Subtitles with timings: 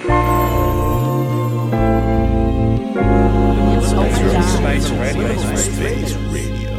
[0.00, 0.12] Space
[4.22, 4.42] Radio.
[4.42, 5.56] Space Radio.
[5.56, 6.69] Space Radio.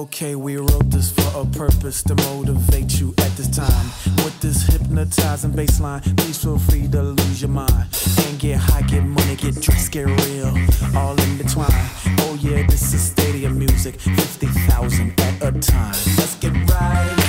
[0.00, 3.84] Okay, we wrote this for a purpose to motivate you at this time.
[4.24, 7.86] With this hypnotizing baseline, please feel free to lose your mind.
[8.24, 10.56] And get high, get money, get dressed, get real.
[10.96, 11.66] All in between.
[12.24, 14.00] Oh yeah, this is stadium music.
[14.00, 15.94] 50,000 at a time.
[16.16, 17.19] Let's get right.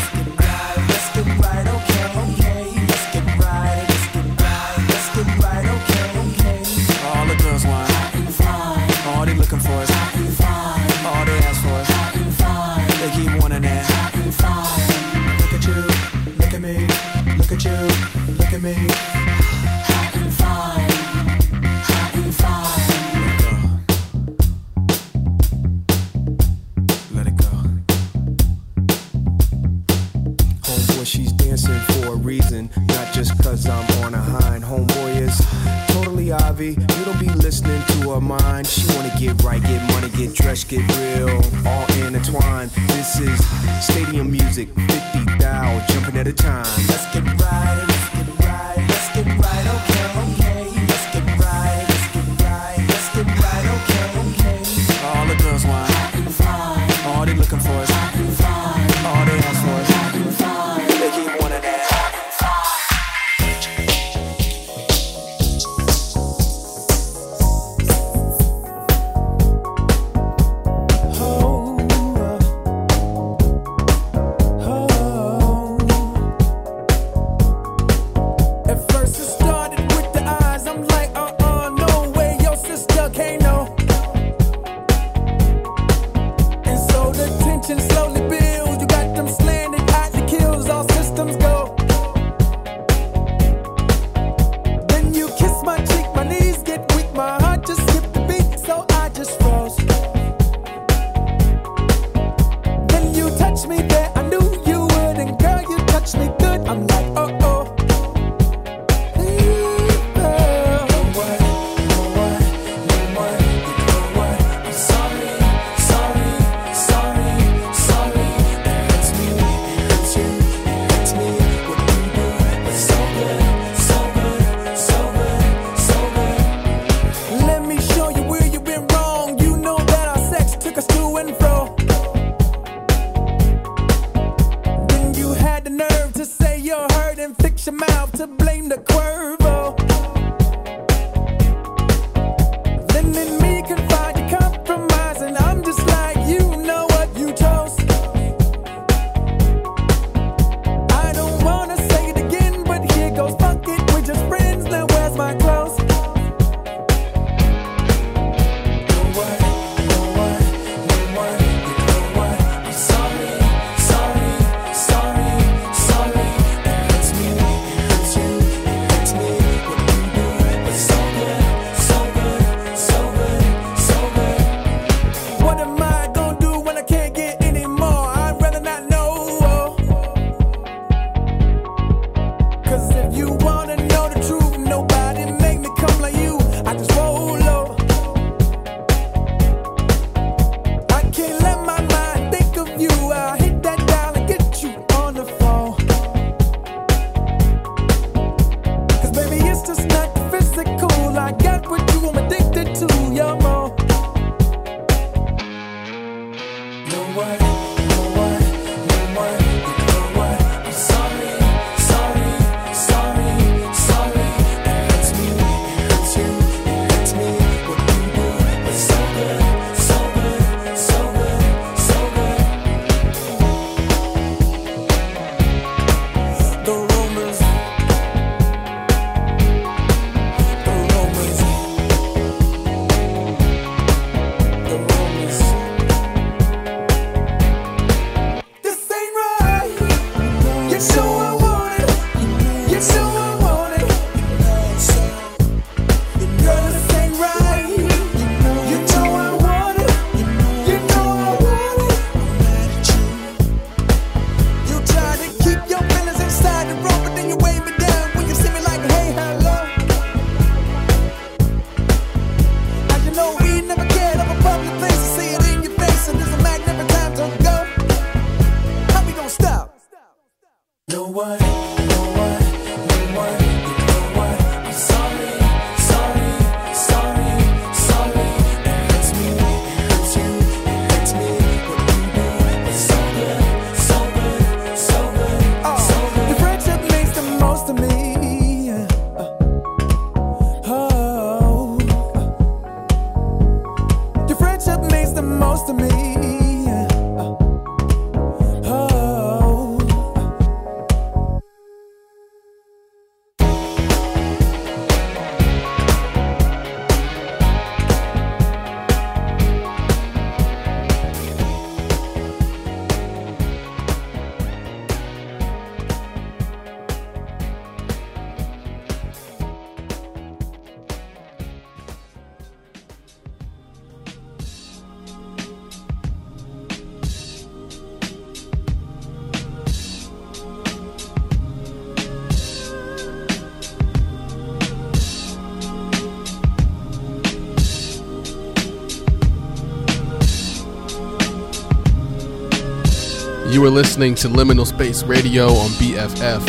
[343.72, 346.42] Listening to Liminal Space Radio on BFF.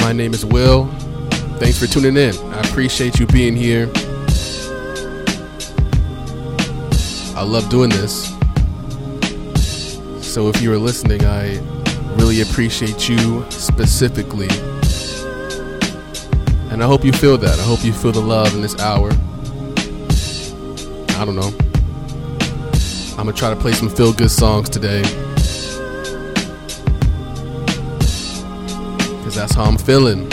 [0.00, 0.86] My name is Will.
[1.58, 2.36] Thanks for tuning in.
[2.52, 3.90] I appreciate you being here.
[7.34, 8.28] I love doing this.
[10.20, 11.58] So if you are listening, I
[12.16, 14.48] really appreciate you specifically.
[16.70, 17.58] And I hope you feel that.
[17.58, 19.10] I hope you feel the love in this hour.
[21.18, 21.69] I don't know.
[23.20, 25.02] I'm gonna try to play some feel good songs today.
[29.22, 30.26] Cause that's how I'm feeling.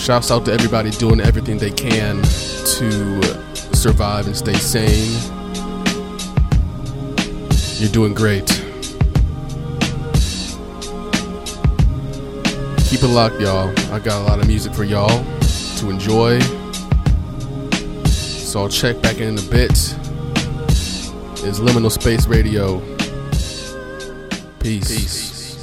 [0.00, 3.22] Shouts out to everybody doing everything they can to
[3.76, 5.20] survive and stay sane.
[7.76, 8.46] You're doing great.
[12.88, 13.68] Keep it locked, y'all.
[13.92, 15.22] I got a lot of music for y'all
[15.76, 16.40] to enjoy.
[18.52, 19.70] So I'll check back in a bit.
[19.70, 22.80] Is Liminal Space Radio.
[24.60, 24.88] Peace.
[24.90, 25.56] Peace.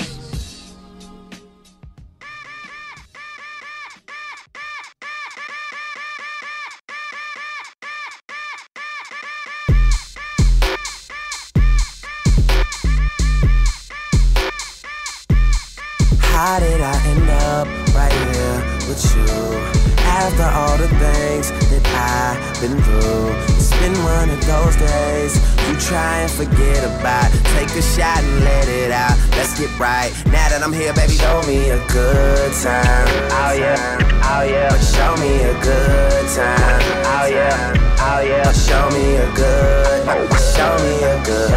[16.21, 19.78] How did I end up right here with you?
[20.09, 25.37] After all the things that I've been through, it's been one of those days
[25.69, 27.31] you try and forget about.
[27.53, 29.15] Take a shot and let it out.
[29.37, 30.11] Let's get right.
[30.25, 33.07] Now that I'm here, baby, show me a good time.
[33.37, 33.77] Oh yeah,
[34.33, 34.73] oh yeah.
[34.81, 36.81] Show me a good time.
[37.05, 38.51] Oh yeah, oh yeah.
[38.51, 40.03] Show me a good,
[40.57, 41.49] show me a good,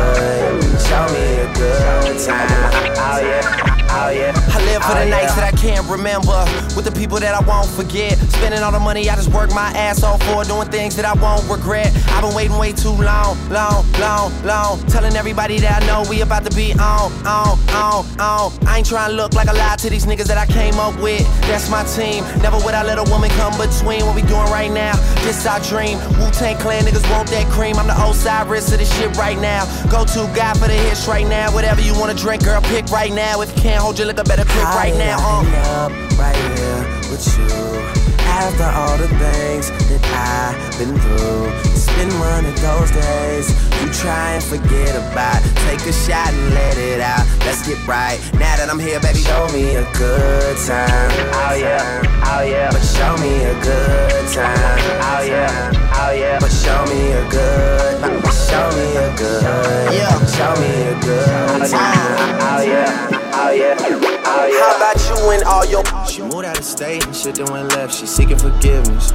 [0.84, 2.92] show me a good time.
[3.00, 3.81] Oh yeah.
[3.94, 4.32] Oh, yeah.
[4.32, 6.32] I live for the oh, nights that I can't remember
[6.72, 8.16] with the people that I won't forget.
[8.40, 11.12] Spending all the money I just work my ass off for, doing things that I
[11.12, 11.92] won't regret.
[12.08, 14.80] I've been waiting way too long, long, long, long.
[14.88, 18.52] Telling everybody that I know we about to be on, on, on, on.
[18.66, 20.96] I ain't trying to look like a lie to these niggas that I came up
[20.96, 21.28] with.
[21.44, 22.24] That's my team.
[22.40, 24.96] Never would I let a woman come between what we doing right now.
[25.20, 26.00] This our dream.
[26.16, 27.76] Wu Tang Clan niggas want that cream.
[27.76, 29.68] I'm the Osiris of this shit right now.
[29.92, 31.52] Go to guy for the hits right now.
[31.52, 33.42] Whatever you wanna drink, girl, pick right now.
[33.42, 35.18] If you can't hold your liquor, better pick right now.
[35.18, 35.90] Uh.
[35.90, 38.02] up right here with you.
[38.22, 43.50] After all the things that I've been through, it's been one of those days
[43.82, 45.42] you try and forget about.
[45.66, 47.26] Take a shot and let it out.
[47.44, 48.18] Let's get right.
[48.34, 51.10] Now that I'm here, baby, show me a good time.
[51.42, 52.70] Oh yeah, oh yeah.
[52.70, 54.78] But show me a good time.
[55.10, 56.38] Oh yeah, oh yeah.
[56.38, 57.98] But show me a good,
[58.30, 60.14] show me a good, yeah.
[60.38, 62.38] Show me a good time.
[62.46, 63.11] Oh yeah, oh
[63.54, 64.60] yeah, oh yeah.
[64.60, 65.84] How about you and all your?
[66.06, 67.94] She moved out of state and shit then went left.
[67.94, 69.12] She seeking forgiveness.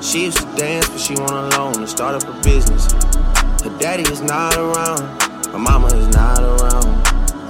[0.00, 2.92] She used to dance, but she went alone and start up a business.
[3.62, 5.00] Her daddy is not around,
[5.46, 6.84] her mama is not around.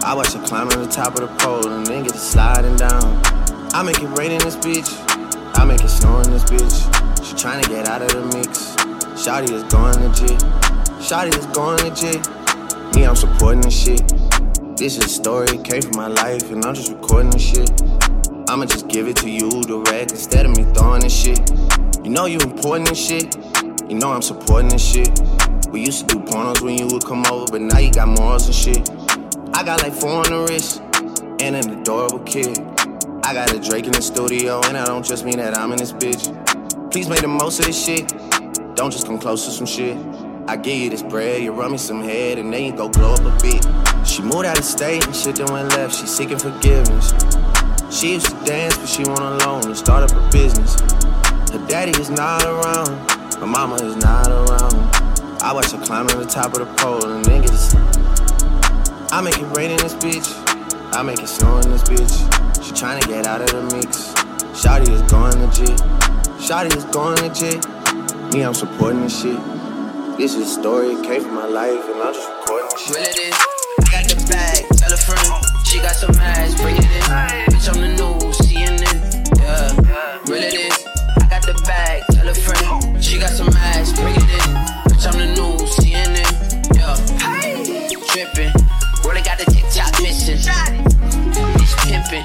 [0.04, 2.76] I watch her climb to the top of the pole and then get to sliding
[2.76, 3.20] down.
[3.72, 4.88] I make it rain in this bitch,
[5.58, 7.04] I make it snow in this bitch.
[7.24, 8.76] She to get out of the mix.
[9.20, 10.38] Shotty is going legit.
[11.00, 12.94] Shotty is going legit.
[12.94, 14.43] Me, I'm supporting this shit.
[14.76, 17.70] This is a story, came from my life, and I'm just recording this shit.
[18.48, 21.38] I'ma just give it to you direct instead of me throwing this shit.
[22.02, 23.36] You know you important and shit.
[23.88, 25.20] You know I'm supporting this shit.
[25.70, 28.46] We used to do pornos when you would come over, but now you got morals
[28.46, 28.90] and shit.
[29.54, 30.82] I got like four on the wrist
[31.40, 32.58] and an adorable kid.
[33.22, 35.78] I got a Drake in the studio, and I don't just mean that I'm in
[35.78, 36.90] this bitch.
[36.90, 38.08] Please make the most of this shit.
[38.74, 39.96] Don't just come close to some shit.
[40.46, 43.14] I give you this bread, you run me some head, and then you go blow
[43.14, 43.66] up a bit.
[44.06, 45.94] She moved out of state and shit that went left.
[45.94, 47.14] She seeking forgiveness.
[47.90, 50.78] She used to dance, but she went alone and start up a business.
[51.50, 52.88] Her daddy is not around,
[53.40, 54.74] her mama is not around.
[55.42, 57.72] I watch her climb to the top of the pole and niggas.
[59.12, 60.28] I make it rain in this bitch.
[60.94, 62.62] I make it snow in this bitch.
[62.62, 64.12] She tryna get out of the mix.
[64.52, 65.80] Shotty is going legit.
[66.38, 67.64] Shotty is going legit.
[68.34, 69.53] Me, I'm supporting this shit.
[70.16, 72.94] This is a story, came from my life, and I'm just recording shit.
[72.94, 73.34] Real it is.
[73.34, 75.44] I got the bag, tell a friend.
[75.66, 77.02] She got some ass, bring it in.
[77.50, 78.98] Bitch, I'm the news, CNN.
[79.42, 79.74] Yeah,
[80.30, 80.86] real it is.
[81.18, 83.02] I got the bag, tell a friend.
[83.02, 84.50] She got some ass, bring it in.
[84.86, 86.30] Bitch, I'm the news, CNN.
[86.78, 86.94] Yeah,
[88.06, 88.54] trippin'.
[89.02, 90.38] Really got the TikTok missing.
[91.58, 92.22] These pimpin'.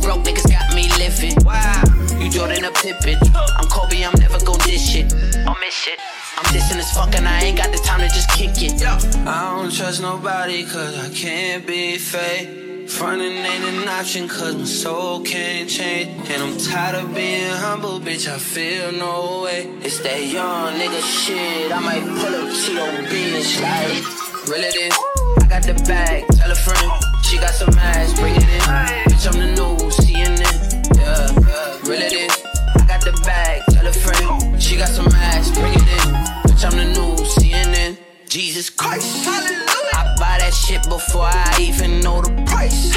[0.00, 1.34] Broke niggas got me living.
[1.42, 1.82] Wow,
[2.22, 3.18] you Jordan a Pippen.
[3.34, 5.12] I'm Kobe, I'm never gon' dish shit.
[5.44, 5.98] I'll miss shit.
[6.42, 8.82] I'm dissing as fuck and I ain't got the time to just kick it.
[8.84, 12.88] I don't trust nobody cause I can't be fake.
[12.88, 16.28] Frontin' ain't an option cause my soul can't change.
[16.30, 19.68] And I'm tired of being humble, bitch, I feel no way.
[19.82, 24.98] It's that young nigga shit, I might pull up Cheeto beans like Real it is,
[25.40, 26.90] I got the bag, tell a friend.
[27.22, 28.60] She got some ass, bring it in.
[29.06, 30.98] Bitch, I'm the news, CNN.
[30.98, 32.44] Yeah, yeah, it is.
[32.74, 34.51] I got the bag, tell a friend.
[34.72, 36.14] She got some ass, bring it in.
[36.48, 37.98] Bitch, I'm the news, CNN.
[38.26, 39.28] Jesus Christ.
[39.28, 42.88] I buy that shit before I even know the price.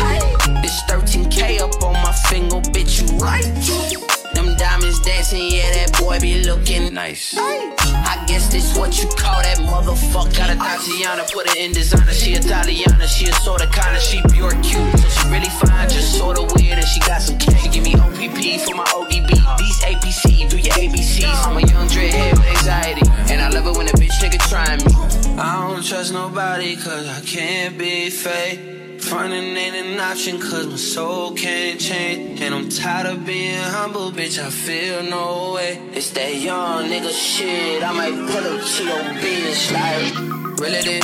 [0.61, 4.14] This 13K up on my finger, bitch, you right.
[4.35, 7.35] Them diamonds dancing, yeah, that boy be looking nice.
[7.37, 10.35] I guess this what you call that motherfucker.
[10.35, 12.11] Got a Tatiana, put her in designer.
[12.11, 14.99] She Italiana, she a sorta kinda, she pure cute.
[14.99, 17.63] So she really fine, just sorta weird, and she got some cash.
[17.63, 19.31] She give me OPP for my ODB.
[19.57, 21.47] These APC, do your ABCs.
[21.47, 24.75] I'm a young dreadhead with anxiety, and I love it when a bitch nigga try
[24.75, 25.39] me.
[25.39, 28.59] I don't trust nobody, cause I can't be fake.
[29.05, 32.41] Frontin' ain't an option cause my soul can't change.
[32.41, 35.79] And I'm tired of being humble, bitch, I feel no way.
[35.93, 41.03] It's that young nigga shit, I might pull up Cheeto beans like Real it is,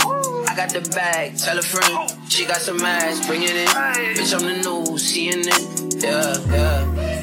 [0.50, 2.12] I got the bag, tell a friend.
[2.27, 3.67] She got some ass, bring it in.
[3.67, 6.01] Bitch, I'm the news, CNN.
[6.01, 7.22] Yeah, yeah.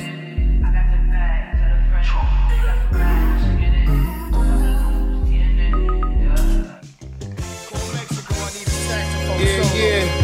[9.40, 10.17] Yeah, yeah.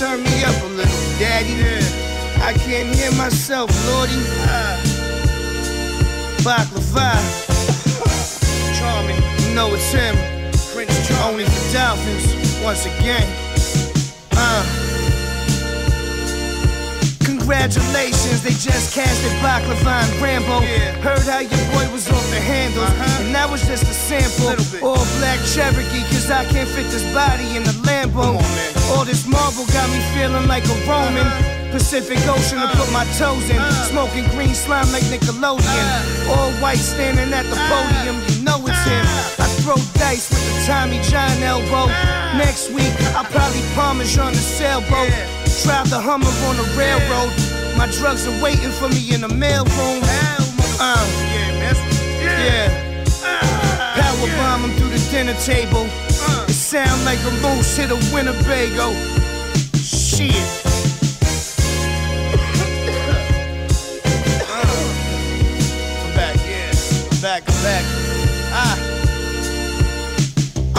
[0.00, 1.60] Turn me up a little, daddy.
[2.40, 4.16] I can't hear myself, Lordy.
[6.40, 7.20] Baklava.
[8.78, 9.20] Charming.
[9.44, 10.16] You know it's him.
[10.72, 11.44] Prince Charming.
[11.44, 13.28] Only for Dolphins, once again.
[14.32, 14.64] Uh.
[17.26, 20.60] Congratulations, they just casted Baklava and Rambo.
[21.02, 22.88] Heard how your boy was off the handles,
[23.20, 24.56] and that was just a sample.
[24.82, 28.40] All black Cherokee, cause I can't fit this body in the Lambo.
[28.92, 31.26] All this marble got me feeling like a Roman.
[31.70, 33.60] Pacific Ocean to put my toes in.
[33.88, 36.28] Smoking green slime like Nickelodeon.
[36.28, 39.04] All white standing at the podium, you know it's him.
[39.38, 41.86] I throw dice with the Tommy John elbow.
[42.38, 45.12] Next week, I'll probably Parmesan the sailboat.
[45.62, 47.32] Drive the Hummer on the railroad.
[47.76, 50.00] My drugs are waiting for me in the mailroom.
[50.80, 51.06] Uh,
[52.20, 53.04] yeah.
[53.94, 55.86] Power bomb him through the dinner table.
[56.70, 58.92] Sound like a moose hit a Winnebago.
[59.74, 60.69] Shit.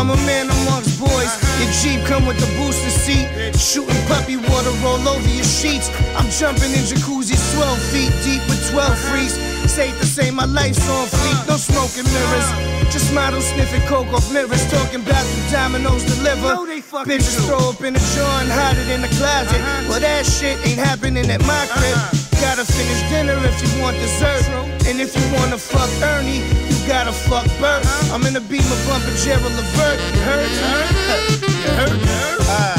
[0.02, 1.30] I'm a man amongst boys.
[1.62, 3.30] Your Jeep come with the booster seat.
[3.54, 5.94] Shooting puppy water all over your sheets.
[6.18, 9.38] I'm jumping in jacuzzis 12 feet deep with 12 freaks.
[9.70, 11.48] Safe to say my life's on fleek.
[11.48, 12.50] No smoking mirrors.
[12.92, 14.66] Just models sniffing coke off mirrors.
[14.72, 16.66] Talking about the dominoes deliver.
[17.06, 19.62] Bitches throw up in the jar and hide it in the closet.
[19.88, 22.21] Well, that shit ain't happening at my crib.
[22.42, 24.44] Gotta finish dinner if you want dessert.
[24.88, 27.86] And if you wanna fuck Ernie, you gotta fuck Bert.
[28.12, 30.00] I'm in the beamer bumping Gerald Levert.
[30.16, 30.50] You heard?
[30.50, 31.30] You heard?
[31.42, 32.02] You heard?
[32.02, 32.71] You heard?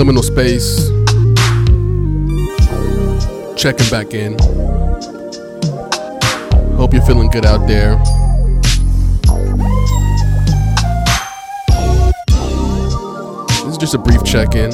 [0.00, 0.88] Liminal space.
[3.54, 4.32] Checking back in.
[6.78, 7.98] Hope you're feeling good out there.
[13.58, 14.70] This is just a brief check in.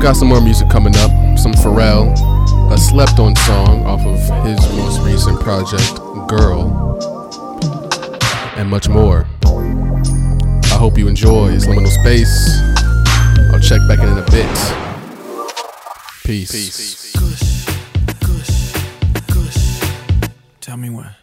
[0.00, 1.38] Got some more music coming up.
[1.38, 2.12] Some Pharrell,
[2.70, 5.96] a slept on song off of his most recent project,
[6.28, 6.68] Girl,
[8.58, 9.29] and much more.
[10.80, 11.50] Hope you enjoy.
[11.52, 12.58] It's liminal space.
[13.52, 14.48] I'll check back in in a bit.
[16.24, 16.52] Peace.
[16.52, 17.12] Peace.
[17.12, 17.66] Gush,
[18.26, 18.72] gush,
[19.26, 20.34] gush.
[20.62, 21.19] Tell me when.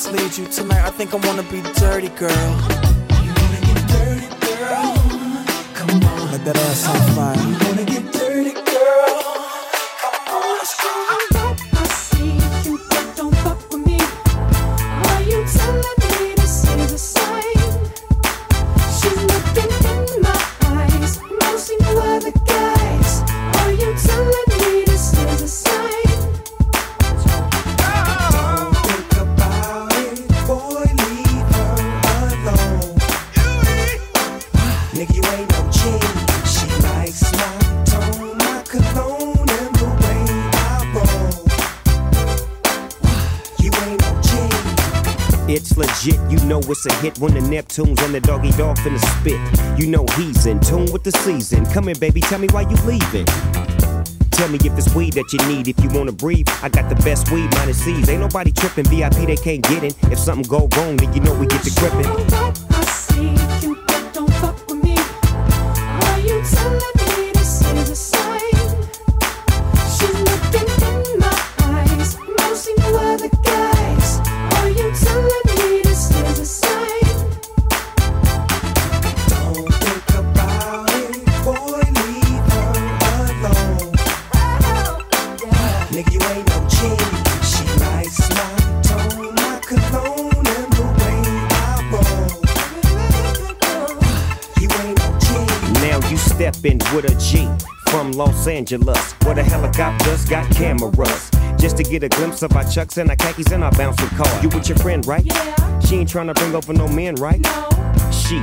[0.00, 0.82] Mislead you tonight.
[0.82, 2.50] I think I wanna be dirty, girl.
[3.22, 4.94] You wanna get dirty, girl?
[5.74, 7.89] Come on, let that ass on fire.
[46.70, 49.40] It's a hit when the Neptunes and the doggy dog finna spit.
[49.80, 51.66] You know he's in tune with the season.
[51.66, 53.26] Come here, baby, tell me why you leaving.
[54.30, 55.68] Tell me if it's weed that you need.
[55.68, 58.08] If you wanna breathe, I got the best weed, minus C's.
[58.08, 59.92] Ain't nobody tripping, VIP they can't get in.
[60.12, 63.59] If something go wrong, then you know we get the gripping.
[98.40, 101.30] Los Angeles, where the helicopters got cameras.
[101.58, 104.42] Just to get a glimpse of our chucks and our khakis and our bouncing car.
[104.42, 105.22] You with your friend, right?
[105.22, 105.80] Yeah.
[105.80, 107.38] She ain't trying to bring over no men, right?
[107.38, 107.68] No.
[108.10, 108.40] She,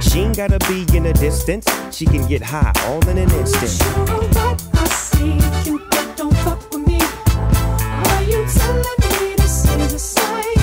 [0.00, 1.64] she ain't gotta be in the distance.
[1.96, 3.70] She can get high all in an instant.
[3.70, 5.80] Sure what I see you,
[6.16, 6.98] don't fuck with me.
[6.98, 10.55] Are you telling me this is a sign?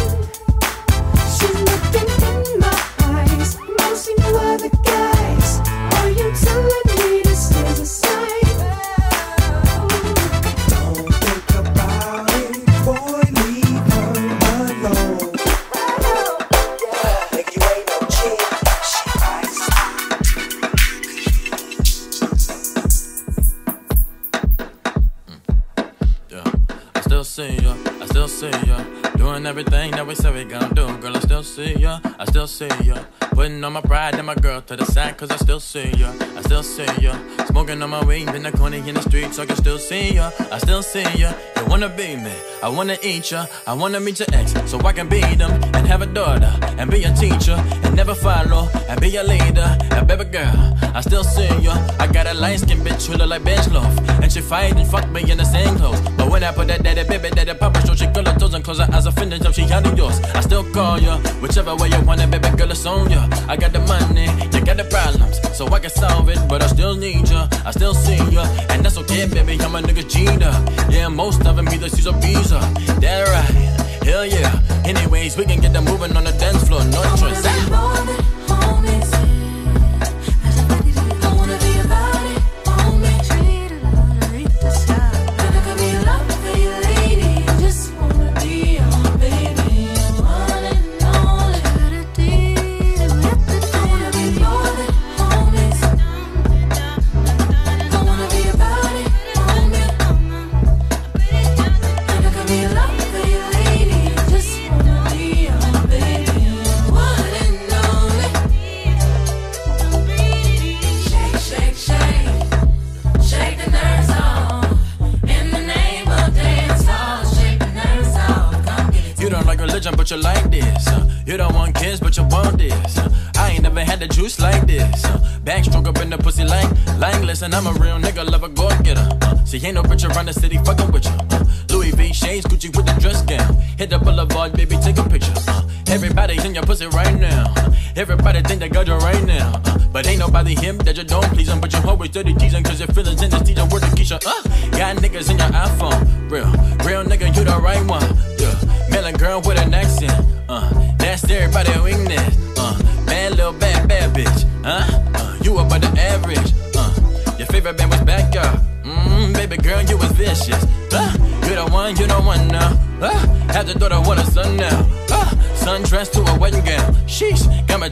[29.54, 32.00] Everything that we said we gonna do, girl, I still see ya.
[32.18, 32.96] I still see ya.
[33.34, 36.12] Putting on my pride and my girl to the side, cause I still see ya.
[36.38, 37.14] I still see ya.
[37.48, 40.14] Smoking on my weed in the corner in the street, so I can still see
[40.14, 40.32] ya.
[40.52, 41.34] I still see ya.
[41.58, 43.48] You wanna be me, I wanna eat ya.
[43.66, 46.92] I wanna meet your ex, so I can beat them and have a daughter and
[46.92, 49.78] be a teacher and never follow and be a leader.
[49.92, 51.74] And baby girl, I still see ya.
[52.00, 54.88] I got a light skin bitch who look like bench loaf, and she fight and
[54.88, 56.02] fuck me in the same clothes.
[56.18, 58.64] But when I put that daddy baby daddy papa show, she girl her toes and
[58.64, 60.20] close her eyes offended till she out of yours.
[60.36, 63.23] I still call ya, whichever way you want it, baby girl, it's on ya.
[63.48, 66.68] I got the money, you got the problems, so I can solve it, but I
[66.68, 67.48] still need ya.
[67.66, 69.60] I still see ya, and that's okay, baby.
[69.62, 70.54] I'm a nigga cheater.
[70.90, 72.52] Yeah, most of them either or B's.
[72.52, 72.60] uh,
[73.02, 74.52] That right, hell yeah.
[74.86, 78.43] Anyways, we can get them moving on the dance floor, no choice.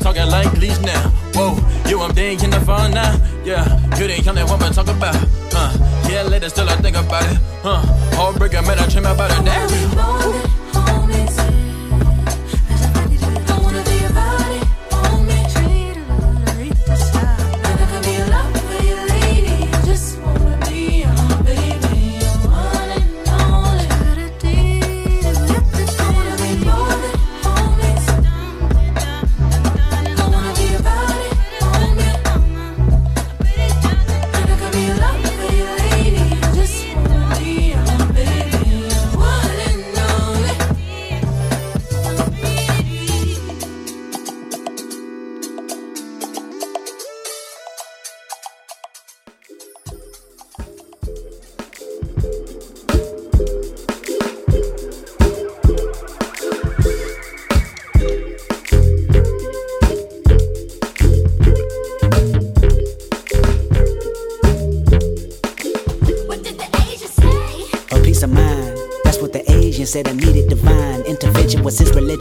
[0.02, 1.10] Talking like leash now.
[1.36, 1.56] Whoa,
[1.88, 2.12] you I'm
[2.44, 3.14] in the phone now.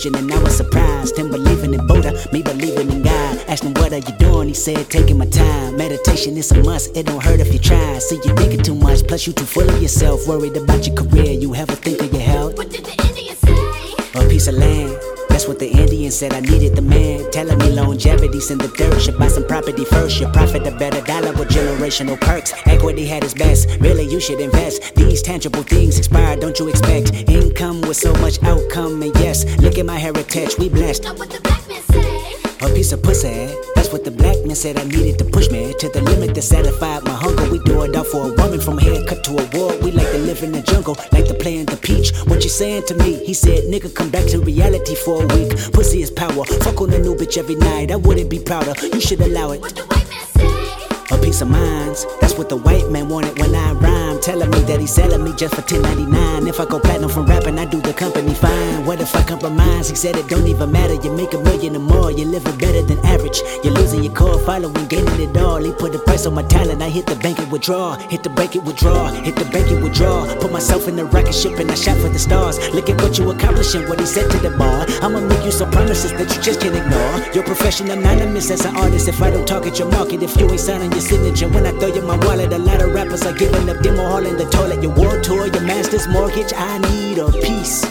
[0.05, 1.19] Religion, and I was surprised.
[1.19, 3.39] Him believing in Buddha, me believing in God.
[3.49, 4.49] Asked him what are you doing?
[4.49, 5.77] He said taking my time.
[5.77, 6.97] Meditation is a must.
[6.97, 7.99] It don't hurt if you try.
[7.99, 10.27] See you thinking too much, plus you too full of yourself.
[10.27, 12.57] Worried about your career, you ever think of your health?
[12.57, 14.21] What did the Indian say?
[14.21, 15.10] A piece of land.
[15.40, 16.35] That's what the Indian said.
[16.35, 19.00] I needed the man telling me longevity's in the dirt.
[19.00, 20.20] Should buy some property first.
[20.20, 22.53] Your profit a better dollar with generational perks.
[22.66, 23.66] Equity had its best.
[23.81, 24.94] Really, you should invest.
[24.96, 26.37] These tangible things expire.
[26.37, 29.03] Don't you expect income with so much outcome?
[29.03, 30.59] And yes, look at my heritage.
[30.59, 31.05] We blessed.
[31.05, 32.35] What the black man say?
[32.61, 33.70] A piece of pussy.
[33.90, 34.79] What the black man said.
[34.79, 37.50] I needed to push me to the limit that satisfied my hunger.
[37.50, 39.76] We do it all for a woman from a haircut to a war.
[39.83, 42.16] We like to live in the jungle, like to play in the peach.
[42.26, 43.24] What you saying to me?
[43.24, 45.50] He said, nigga, come back to reality for a week.
[45.72, 46.44] Pussy is power.
[46.62, 47.90] Fuck on a new bitch every night.
[47.90, 48.74] I wouldn't be prouder.
[48.81, 49.61] You should allow it.
[51.11, 52.07] A piece of minds.
[52.20, 53.72] That's what the white man wanted when I
[54.21, 56.47] Telling me that he's selling me just for 10.99.
[56.47, 58.85] If I go platinum from rapping, I do the company fine.
[58.85, 59.89] What if I compromise?
[59.89, 60.93] He said it don't even matter.
[60.93, 62.11] You make a million or more.
[62.11, 63.41] You're living better than average.
[63.65, 65.57] You're losing your core following, gaining it all.
[65.57, 66.83] He put a price on my talent.
[66.83, 67.97] I hit the bank and withdraw.
[67.97, 69.09] Hit the bank and withdraw.
[69.09, 70.27] Hit the bank and withdraw.
[70.39, 72.59] Put myself in the rocket ship and I shot for the stars.
[72.75, 73.89] Look at what you accomplishing.
[73.89, 74.85] What he said to the bar.
[75.01, 77.35] I'ma make you some promises that you just can't ignore.
[77.35, 79.09] Your profession anonymous as an artist.
[79.09, 81.73] If I don't talk at your market, if you ain't signing your signature, when I
[81.73, 84.44] throw you my wallet, a lot of rappers are giving up demo all in the
[84.46, 84.83] toilet.
[84.83, 86.53] Your world tour, your master's mortgage.
[86.55, 87.85] I need a piece.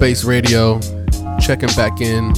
[0.00, 0.80] Space Radio.
[1.38, 2.30] Checking back in.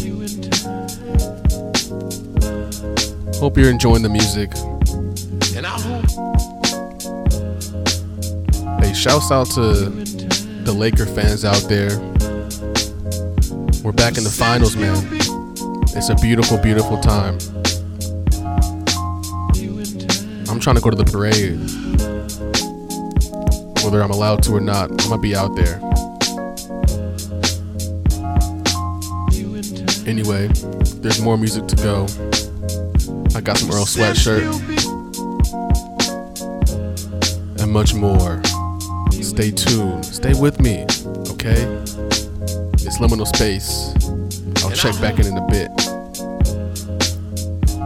[3.38, 4.50] Hope you're enjoying the music.
[5.56, 6.02] And I hope
[8.82, 9.88] Hey, shouts out to
[10.64, 12.00] the Laker fans out there.
[13.84, 14.96] We're back in the finals, man.
[15.96, 17.38] It's a beautiful, beautiful time.
[20.50, 21.60] I'm trying to go to the parade.
[23.84, 25.91] Whether I'm allowed to or not, I'm gonna be out there.
[31.22, 32.02] More music to go.
[33.36, 34.42] I got some Earl Sweatshirt
[37.60, 38.42] and much more.
[39.22, 40.04] Stay tuned.
[40.04, 40.82] Stay with me,
[41.30, 41.62] okay?
[42.74, 43.94] It's liminal space.
[44.64, 45.70] I'll check back in in a bit.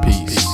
[0.02, 0.45] Peace.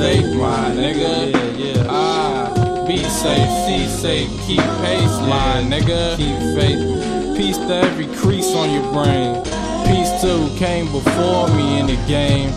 [0.00, 1.30] Safe, my nigga.
[1.30, 1.86] Yeah, yeah.
[1.90, 6.16] Ah, be safe, see safe, keep pace, my nigga.
[6.16, 7.36] Keep faith.
[7.36, 9.44] Peace to every crease on your brain.
[9.88, 12.50] Peace to who came before me in the game.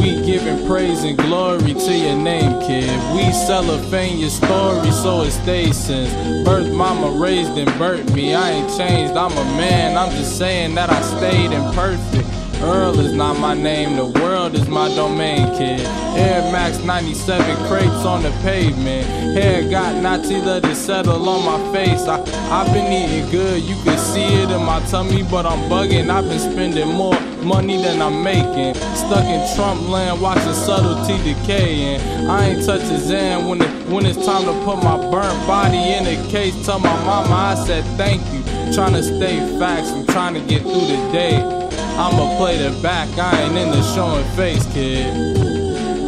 [0.00, 2.88] We giving praise and glory to your name, kid.
[3.14, 6.10] We cellophane your story so it stays since
[6.46, 6.72] birth.
[6.72, 8.34] Mama raised and birthed me.
[8.34, 9.14] I ain't changed.
[9.14, 9.98] I'm a man.
[9.98, 12.28] I'm just saying that I stayed imperfect.
[12.60, 15.80] Earl is not my name, the world is my domain, kid.
[16.16, 19.06] Air Max 97 crates on the pavement.
[19.36, 22.02] Hair got Natila to settle on my face.
[22.02, 26.08] I, I've been eating good, you can see it in my tummy, but I'm bugging.
[26.08, 28.74] I've been spending more money than I'm making.
[28.94, 32.00] Stuck in Trump land, watching subtlety decaying.
[32.28, 36.06] I ain't touching Zen when, it, when it's time to put my burnt body in
[36.06, 36.54] a case.
[36.64, 38.42] Tell my mama I said thank you.
[38.74, 41.57] Trying to stay facts, I'm trying to get through the day.
[41.98, 45.12] I'ma play the back, I ain't into showing face, kid.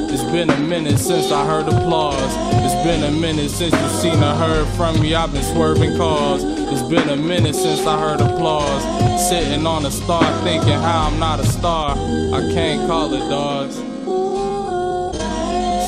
[0.09, 2.33] It's been a minute since I heard applause.
[2.63, 5.17] It's been a minute since you seen or heard from me.
[5.17, 6.45] I've been swerving cars.
[6.45, 8.83] It's been a minute since I heard applause.
[9.29, 11.97] Sitting on a star, thinking how I'm not a star.
[11.97, 13.75] I can't call it dogs.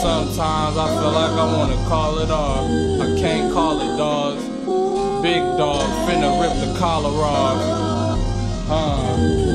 [0.03, 2.67] Sometimes I feel like I wanna call it off.
[3.01, 4.43] I can't call it dogs.
[5.23, 7.83] Big dog, finna rip the collar off.
[8.67, 9.52] Huh.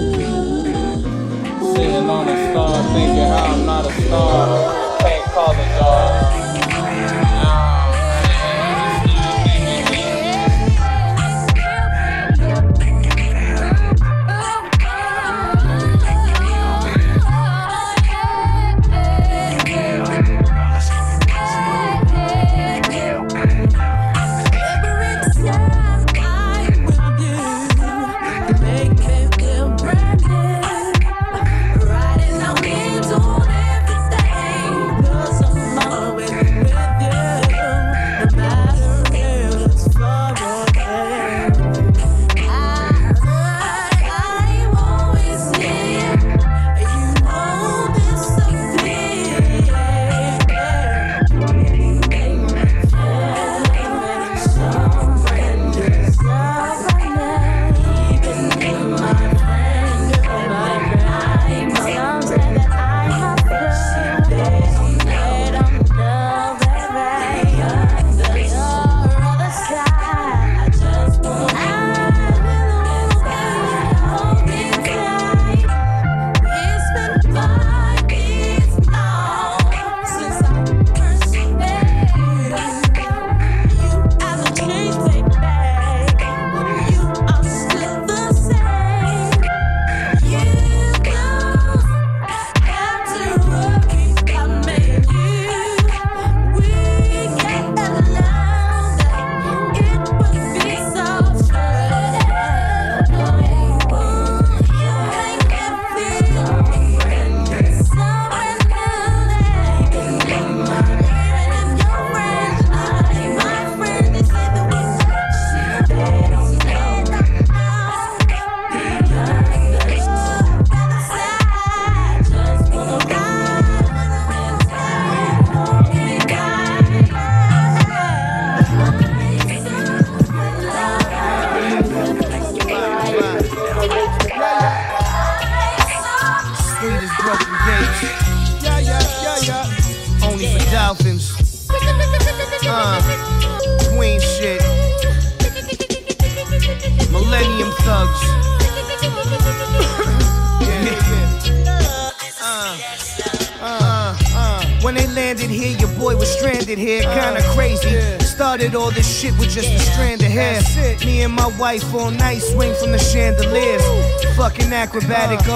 [1.76, 5.00] Sitting on a star, thinking how I'm not a star.
[5.00, 6.17] Can't call it dog.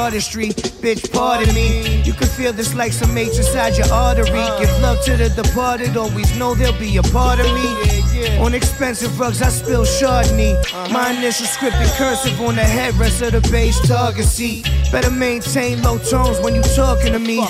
[0.01, 0.49] Artistry,
[0.81, 2.01] bitch, pardon me.
[2.01, 4.29] You can feel this like some H inside your artery.
[4.31, 4.59] Uh.
[4.59, 7.67] Give love to the departed, always know there'll be a part of me.
[8.39, 10.53] On expensive rugs, I spill Chardonnay.
[10.91, 11.17] My uh-huh.
[11.17, 14.65] initial script in cursive on the headrest of the bass target seat.
[14.91, 17.41] Better maintain low tones when you talking to me.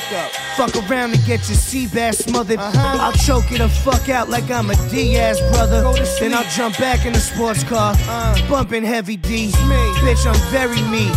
[0.55, 2.59] Fuck around and get your sea bass smothered.
[2.59, 5.81] I'll choke you the fuck out like I'm a Diaz brother.
[6.19, 7.95] Then I'll jump back in the sports car,
[8.47, 9.49] bumping Heavy D.
[9.49, 11.09] Bitch, I'm very me.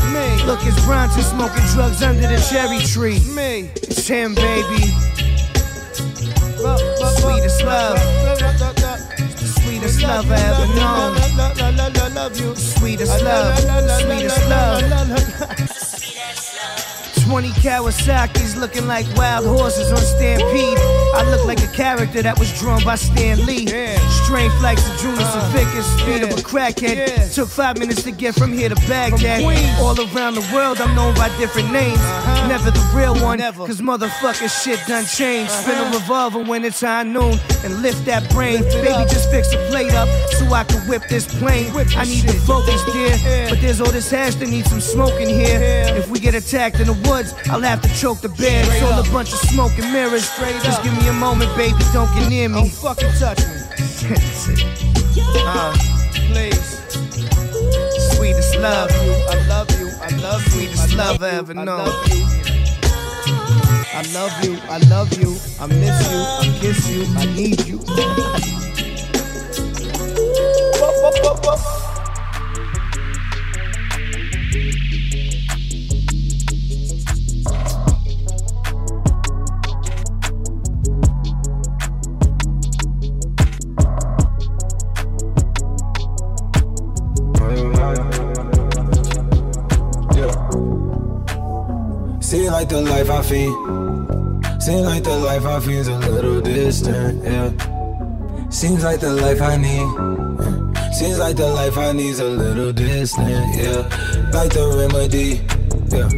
[0.46, 3.20] Look, it's Bronson smoking drugs under the cherry tree.
[3.34, 3.70] Me.
[3.82, 4.94] It's him, baby.
[7.20, 7.98] Sweetest love.
[9.60, 12.54] Sweetest love I ever known.
[12.56, 13.58] Sweetest love.
[14.00, 15.80] Sweetest love.
[17.24, 20.78] 20 Kawasaki's looking like wild horses on Stampede.
[21.14, 23.66] I look like a character that was drawn by Stan Lee.
[23.66, 27.34] Strength like Sejunas and Vickers, speed of a crackhead.
[27.34, 29.42] Took five minutes to get from here to Baghdad.
[29.80, 31.98] All around the world, I'm known by different names.
[32.48, 35.50] Never the real one, cause motherfucker shit done changed.
[35.50, 38.62] Spin a revolver when it's high noon and lift that brain.
[38.64, 41.72] Baby, just fix the plate up so I can whip this plane.
[41.74, 43.48] I need to focus, dear.
[43.48, 45.58] But there's all this hash that needs some smoke in here.
[45.96, 48.64] If we get attacked in the woods, I'll have to choke the bear.
[48.66, 50.28] It's all a bunch of smoke and mirrors.
[50.64, 52.56] Just give me a moment, baby, don't get near me.
[52.56, 53.54] Don't fucking touch me.
[55.46, 55.72] uh,
[56.32, 56.80] please.
[58.16, 58.90] Sweetest love.
[58.90, 59.92] I love you.
[60.02, 60.50] I love you.
[60.50, 61.88] Sweetest love I ever known.
[63.96, 64.58] I love you.
[64.68, 65.36] I love you.
[65.60, 66.18] I miss you.
[66.18, 67.06] I kiss you.
[67.16, 67.78] I need you.
[92.64, 94.62] like the life I feed.
[94.62, 97.50] Seems like the life I feed's a little distant, yeah.
[98.48, 100.94] Seems like the life I need.
[100.94, 103.82] Seems like the life I need's a little distant, yeah.
[104.32, 105.42] Like the remedy,
[105.92, 106.08] yeah.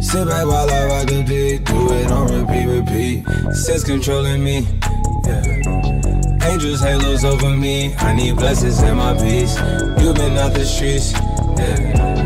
[0.00, 3.54] Sit back while I rock the beat, do it on repeat, repeat.
[3.56, 4.60] Sense controlling me,
[5.26, 6.48] yeah.
[6.48, 7.92] Angels, halos over me.
[7.96, 9.58] I need blessings in my peace.
[9.98, 11.12] You've been out the streets,
[11.58, 12.25] yeah.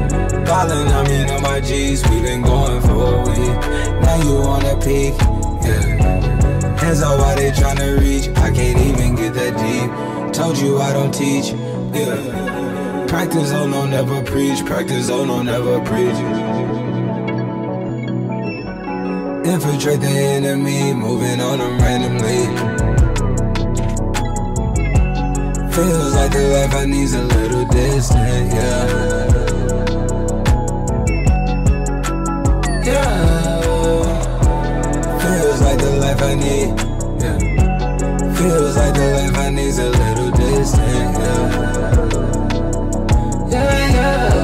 [0.51, 2.03] Ballin', I mean, on my G's.
[2.09, 3.61] we been going for a week.
[4.03, 5.15] Now you on a peak,
[5.63, 6.77] yeah.
[6.77, 8.27] Hands out why they tryna reach.
[8.37, 10.35] I can't even get that deep.
[10.35, 11.53] Told you I don't teach,
[11.95, 13.07] yeah.
[13.07, 14.67] Practice, oh no, never preach.
[14.67, 16.19] Practice, oh no, never preach.
[19.47, 22.43] Infiltrate the enemy, moving on them randomly.
[25.73, 29.11] Feels like the life I need's a little distant, yeah.
[35.23, 36.69] Feels like the life I need,
[37.23, 37.39] yeah.
[38.35, 41.45] Feels like the life I need's a little distant, yeah.
[43.49, 44.40] Yeah, yeah.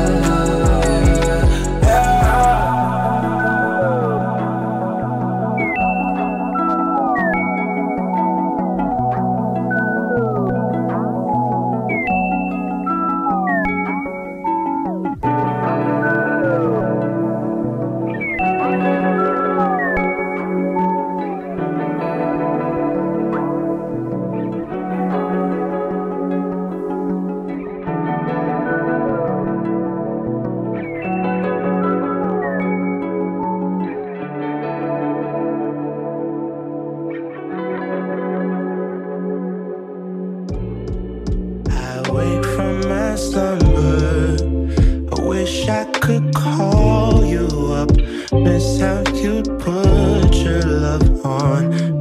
[48.33, 51.96] Miss how you'd put your love on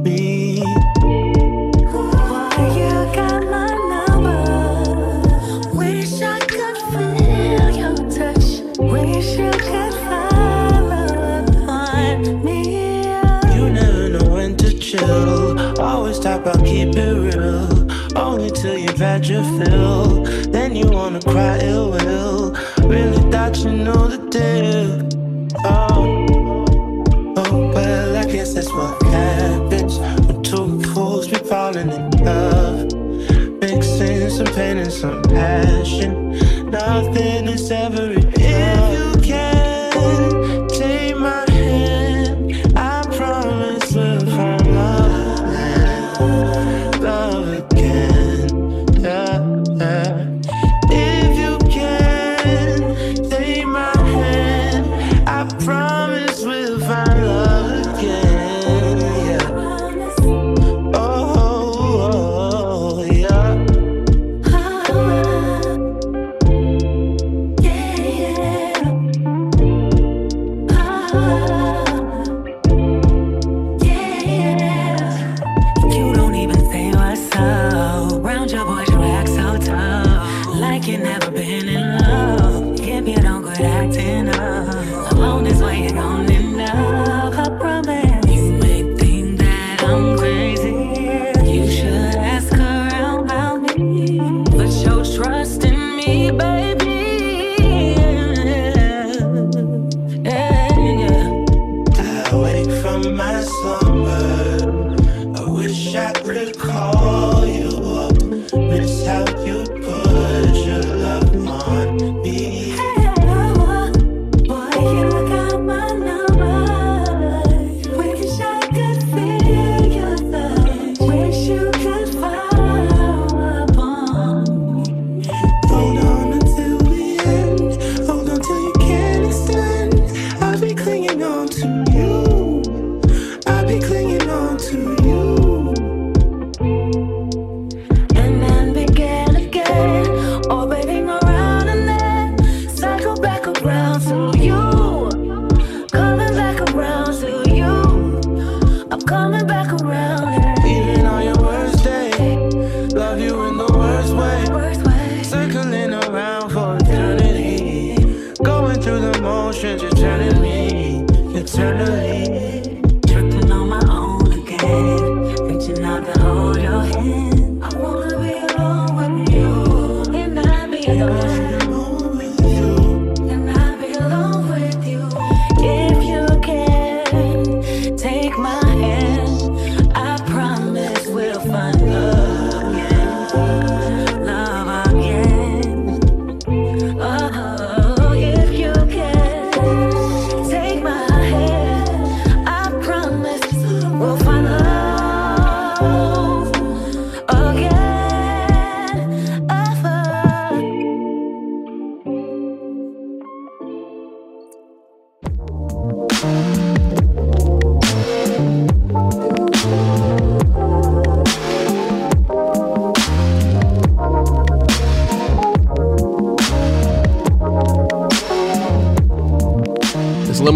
[21.24, 22.50] wanna cry ill will.
[22.84, 25.05] Really thought you know the deal.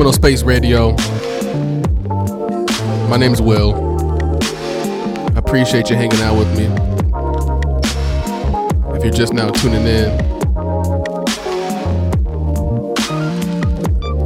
[0.00, 0.92] Liminal Space Radio.
[3.10, 3.74] My name's Will.
[5.34, 6.64] I appreciate you hanging out with me.
[8.96, 10.10] If you're just now tuning in,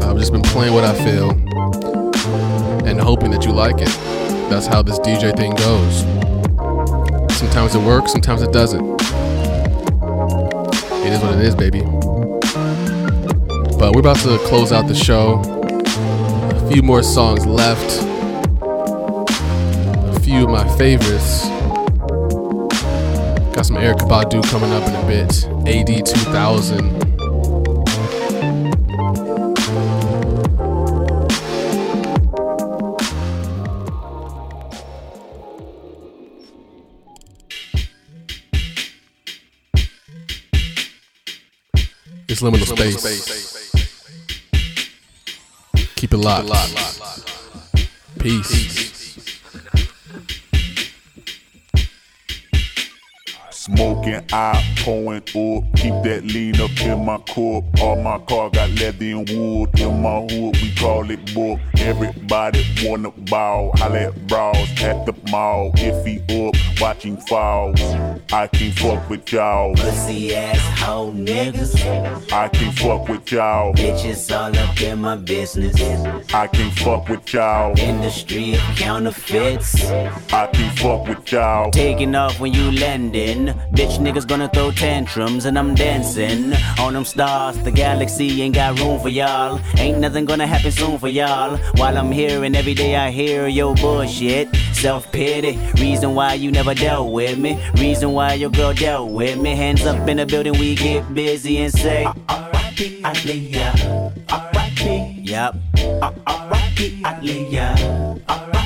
[0.00, 1.30] I've just been playing what I feel
[2.86, 3.88] and hoping that you like it.
[4.48, 6.02] That's how this DJ thing goes.
[7.36, 9.00] Sometimes it works, sometimes it doesn't.
[11.02, 11.80] It is what it is, baby.
[13.76, 15.53] But we're about to close out the show.
[16.74, 18.02] Few more songs left.
[18.60, 21.46] A few of my favorites.
[23.54, 25.46] Got some Erykah Badu coming up in a bit.
[25.68, 27.04] AD 2000.
[42.28, 43.43] It's liminal space.
[46.04, 46.50] Keep it locked.
[48.18, 48.84] Peace.
[53.50, 55.64] Smoking, I pouring up.
[55.76, 57.80] Keep that lean up in my cup.
[57.80, 59.80] All my car got leather and wood.
[59.80, 61.58] In my hood, we call it book.
[61.78, 63.70] Everybody wanna ball.
[63.76, 65.72] I let bras at the mall.
[65.76, 67.80] If he up, watching falls.
[68.32, 69.74] I can't fuck with y'all.
[69.74, 71.74] Pussy ass hoe niggas.
[72.32, 73.72] I can't fuck with y'all.
[73.74, 75.74] Bitches all up in my business.
[76.32, 77.78] I can't fuck with y'all.
[77.78, 79.84] Industry of counterfeits.
[80.32, 81.70] I can't fuck with y'all.
[81.70, 83.46] Taking off when you landing.
[83.72, 87.58] Bitch niggas gonna throw tantrums and I'm dancing on them stars.
[87.58, 89.60] The galaxy ain't got room for y'all.
[89.78, 91.56] Ain't nothing gonna happen soon for y'all.
[91.76, 94.48] While I'm here and every day I hear your bullshit.
[94.72, 95.58] Self pity.
[95.80, 97.60] Reason why you never dealt with me.
[97.74, 99.54] Reason why your girl dealt with me.
[99.54, 102.04] Hands up in the building, we get busy and say.
[102.28, 103.02] R.I.P.
[103.02, 104.22] Aaliyah.
[104.30, 105.20] R.I.P.
[105.20, 105.56] Yup.
[106.02, 107.02] R.I.P.
[107.02, 108.20] Aaliyah.
[108.28, 108.63] R.I.P.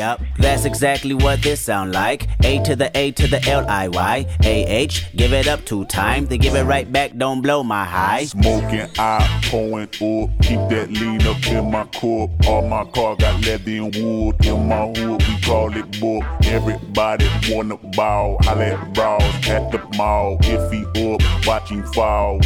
[0.00, 2.26] Yup, that's exactly what this sound like.
[2.42, 5.14] A to the A to the L I Y A H.
[5.14, 7.14] Give it up two times, then give it right back.
[7.18, 8.24] Don't blow my high.
[8.24, 10.30] Smoking, I pouring up.
[10.40, 12.30] Keep that lean up in my cup.
[12.48, 14.42] All my car got leather and wood.
[14.46, 16.24] In my hood, we call it book.
[16.46, 18.38] Everybody wanna ball.
[18.48, 20.38] I let bras at the mall.
[20.44, 22.40] If he up, watching fall.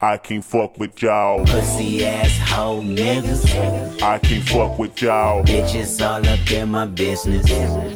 [0.00, 1.44] I can't fuck with y'all.
[1.44, 4.00] Pussy ass hoe niggas.
[4.00, 5.44] I can't fuck with y'all.
[5.44, 7.44] Bitches all up in my business.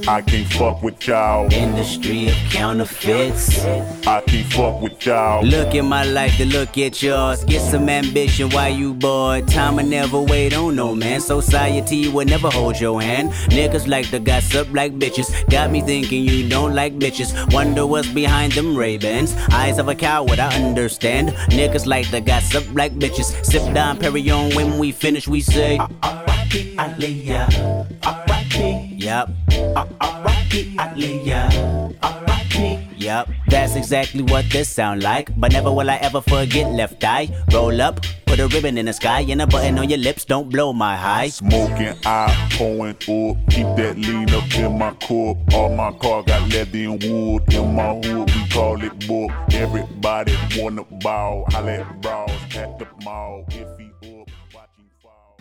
[0.07, 1.53] I can't fuck with y'all.
[1.53, 3.65] Industry of counterfeits.
[4.07, 5.45] I can't fuck with y'all.
[5.45, 7.45] Look at my life to look at yours.
[7.45, 9.49] Get some ambition while you bored.
[9.49, 11.21] Time will never wait on no man.
[11.21, 13.31] Society will never hold your hand.
[13.51, 15.29] Niggas like to gossip like bitches.
[15.49, 17.31] Got me thinking you don't like bitches.
[17.53, 19.35] Wonder what's behind them Ray-Bans.
[19.53, 21.31] Eyes of a coward, I understand.
[21.51, 23.45] Niggas like to gossip like bitches.
[23.45, 25.79] Sip Dom Perignon when we finish, we say.
[26.03, 26.77] R.I.P.
[26.77, 28.38] Aaliyah.
[28.59, 28.95] R.I.P.
[28.97, 29.31] Yup.
[29.77, 29.95] R.I.P.
[30.01, 30.77] R.I.P.
[30.77, 31.95] Aaliyah.
[32.03, 32.79] R.I.P.
[32.97, 35.31] Yup, that's exactly what this sound like.
[35.39, 37.29] But never will I ever forget left eye.
[37.53, 40.25] Roll up, put a ribbon in the sky, and a button on your lips.
[40.25, 41.29] Don't blow my high.
[41.29, 43.37] Smoking, eye pouring up.
[43.51, 45.37] Keep that lean up in my cup.
[45.55, 47.55] All my car got leather and wood.
[47.55, 49.31] In my hood, we call it book.
[49.53, 51.45] Everybody wanna ball.
[51.51, 53.45] I let brawls at the mall.
[53.51, 53.87] If he
[54.21, 55.37] up, watching fall.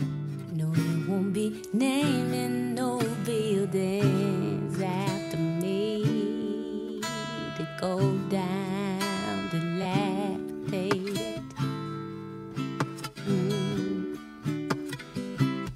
[0.54, 3.07] No, you won't be naming no
[3.72, 7.02] buildings after me
[7.58, 11.44] to go down dilapidated.
[13.28, 14.18] Mm.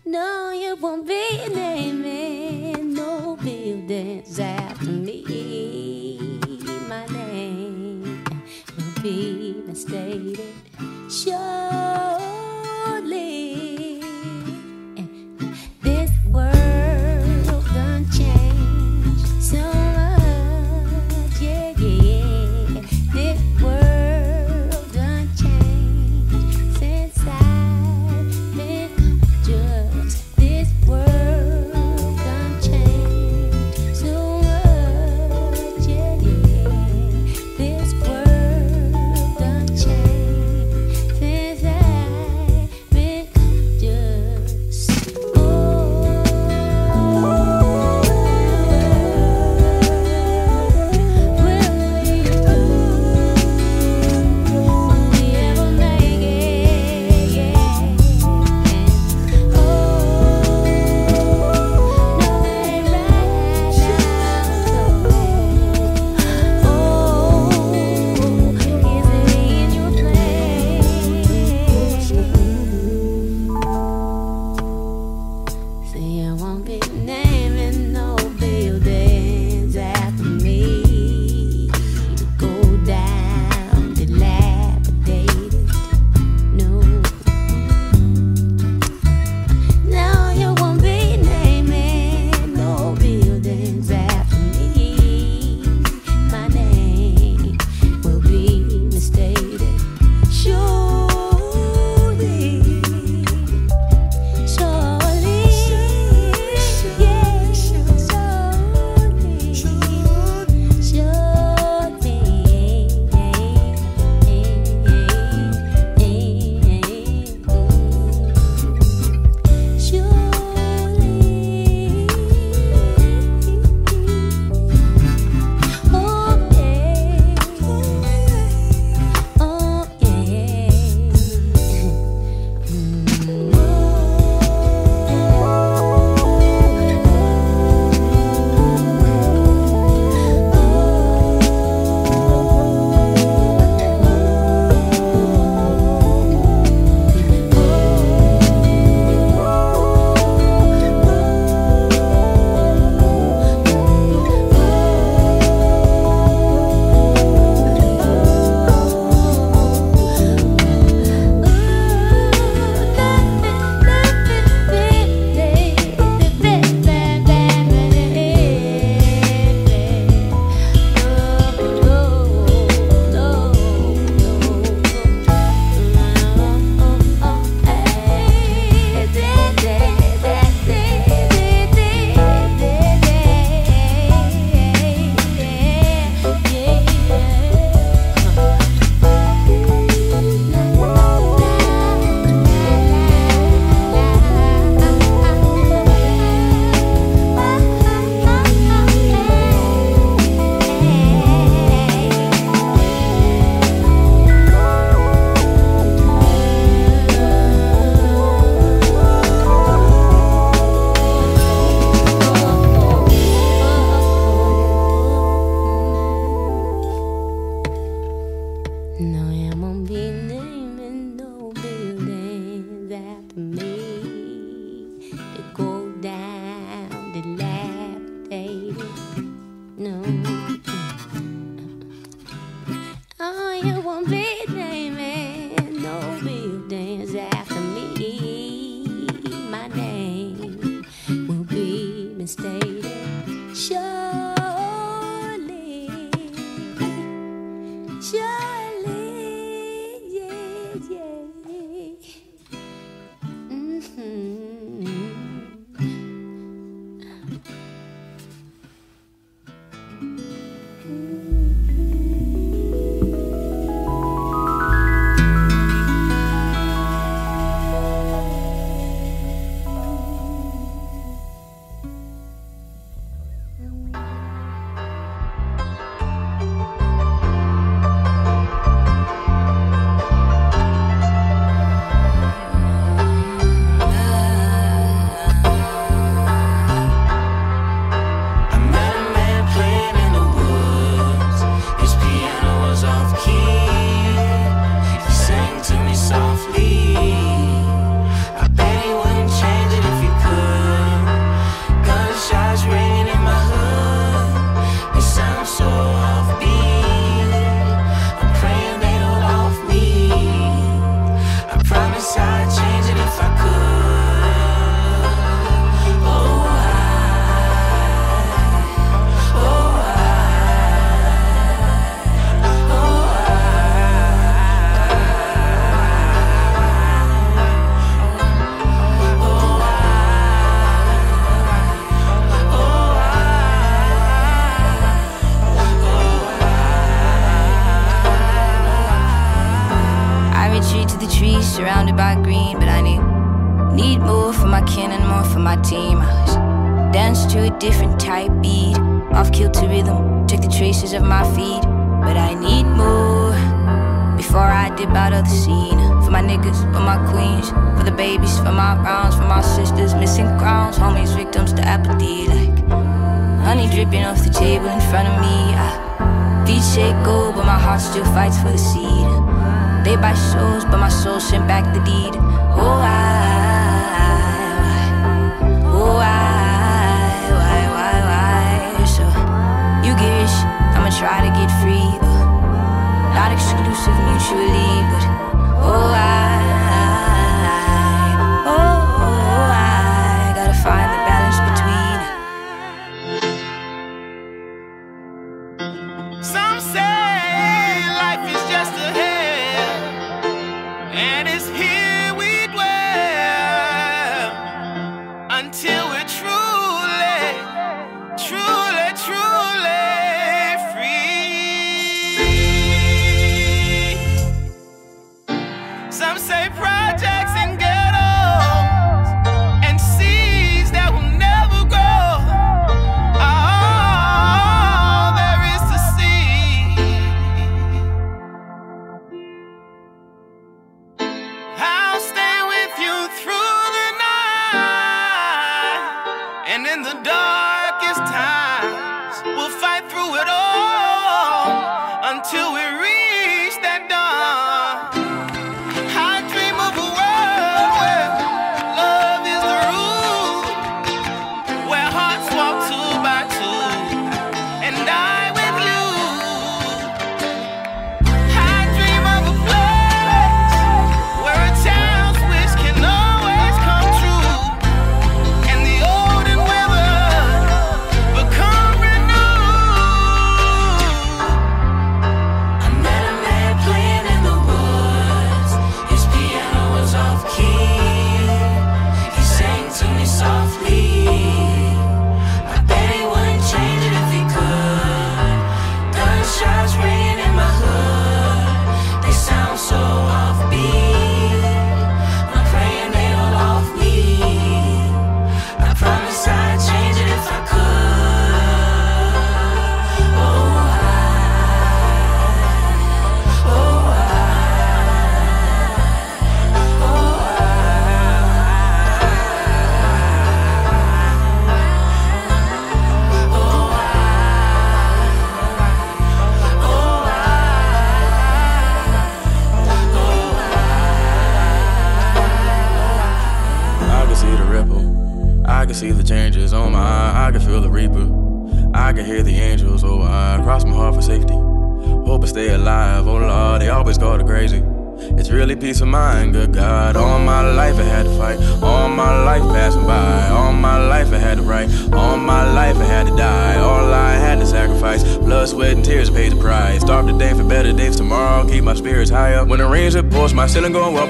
[0.05, 6.39] No, you won't be naming no buildings after me.
[6.87, 8.23] My name
[8.77, 10.53] will be misstated.
[11.09, 12.10] Surely.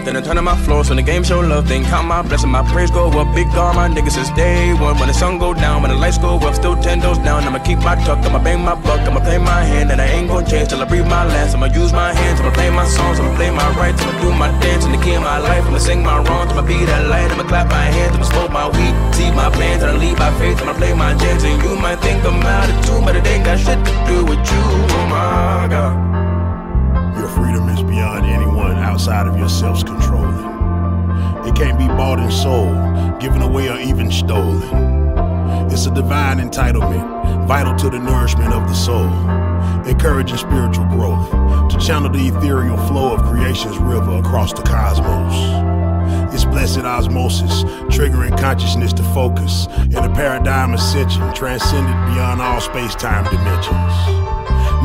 [0.02, 0.06] Up.
[0.06, 0.84] Then I turn on my floor.
[0.84, 1.68] So the game show love.
[1.68, 2.50] Then count my blessing.
[2.50, 3.34] My praise go up.
[3.36, 4.98] Big all my niggas since day one.
[5.00, 7.44] When the sun go down, when the lights go up, still ten toes down.
[7.44, 8.20] I'ma keep my tuck.
[8.26, 9.02] I'ma bang my buck.
[9.08, 9.92] I'ma play my hand.
[9.92, 11.56] And I ain't gonna change till I breathe my last.
[11.56, 12.40] I'ma use my hands.
[12.40, 13.20] I'ma play my songs.
[13.20, 14.02] I'ma play my rights.
[14.02, 14.86] I'ma do my dance.
[14.86, 15.66] And the key of my life.
[15.66, 16.52] I'ma sing my wrongs.
[16.52, 17.32] I'ma be that light.
[17.32, 18.16] I'ma clap my hands.
[18.16, 18.94] I'ma smoke my weed.
[19.16, 19.84] See my plans.
[19.84, 20.62] and I'ma lead by faith.
[20.62, 21.44] I'ma play my jams.
[21.44, 24.26] And you might think I'm out of tune, but it ain't got shit to do
[24.26, 24.64] with you.
[24.98, 26.21] Oh my god.
[29.02, 30.46] Outside of yourself's controlling.
[31.48, 34.62] It can't be bought and sold, given away, or even stolen.
[35.72, 39.10] It's a divine entitlement, vital to the nourishment of the soul,
[39.90, 41.32] encouraging spiritual growth,
[41.72, 45.34] to channel the ethereal flow of creation's river across the cosmos.
[46.32, 52.94] It's blessed osmosis, triggering consciousness to focus in a paradigm ascension, transcended beyond all space
[52.94, 53.94] time dimensions.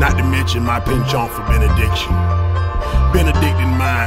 [0.01, 2.13] Not to mention my penchant for benediction.
[3.13, 4.06] Benedictine minds, been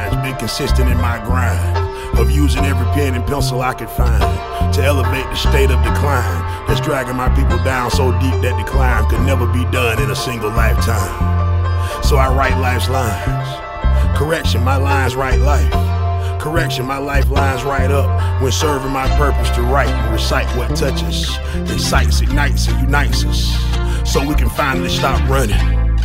[0.51, 4.21] consistent in my grind of using every pen and pencil I could find
[4.73, 8.69] to elevate the state of decline that's dragging my people down so deep that the
[8.69, 12.03] climb could never be done in a single lifetime.
[12.03, 14.17] So I write life's lines.
[14.17, 15.71] Correction, my lines write life.
[16.41, 20.75] Correction, my life lines right up when serving my purpose to write and recite what
[20.75, 21.29] touches,
[21.71, 23.55] incites, ignites, and unites us
[24.03, 25.97] so we can finally stop running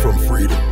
[0.00, 0.69] from freedom.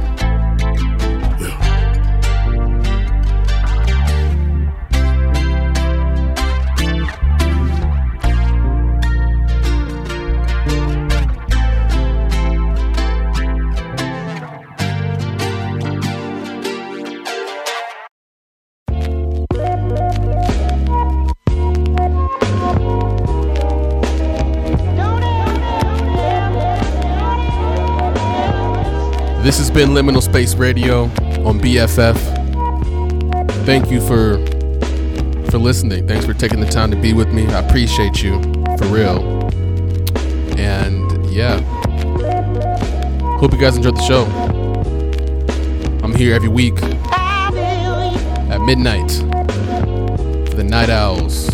[29.49, 31.05] This has been Liminal Space Radio
[31.43, 32.19] on BFF.
[33.65, 34.37] Thank you for
[35.51, 36.07] for listening.
[36.07, 37.47] Thanks for taking the time to be with me.
[37.47, 38.43] I appreciate you
[38.77, 39.49] for real.
[40.59, 41.61] And yeah.
[43.39, 44.27] Hope you guys enjoyed the show.
[46.05, 49.11] I'm here every week at midnight
[50.51, 51.49] for the Night Owls.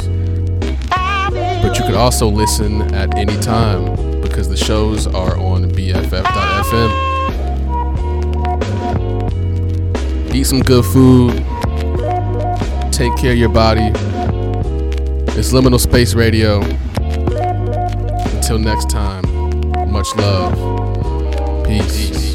[0.88, 7.03] But you could also listen at any time because the shows are on BFF.fm.
[10.34, 11.32] Eat some good food.
[12.92, 13.92] Take care of your body.
[15.38, 16.60] It's Liminal Space Radio.
[18.34, 19.22] Until next time,
[19.92, 21.64] much love.
[21.64, 22.33] Peace.